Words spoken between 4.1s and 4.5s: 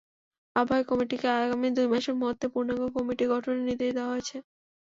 হয়েছে।